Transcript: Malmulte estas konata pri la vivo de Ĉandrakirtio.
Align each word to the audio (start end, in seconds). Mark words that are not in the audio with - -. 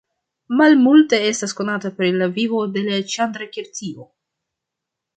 Malmulte 0.61 1.19
estas 1.33 1.53
konata 1.59 1.93
pri 1.99 2.11
la 2.23 2.31
vivo 2.39 2.65
de 2.79 2.99
Ĉandrakirtio. 3.15 4.11